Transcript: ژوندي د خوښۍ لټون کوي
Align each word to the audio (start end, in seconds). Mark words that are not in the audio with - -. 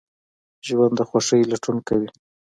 ژوندي 0.65 0.95
د 0.97 1.01
خوښۍ 1.09 1.41
لټون 1.51 1.77
کوي 1.87 2.09